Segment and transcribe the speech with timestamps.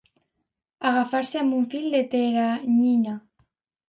[0.91, 3.15] Agafar-se amb un fil de teranyina.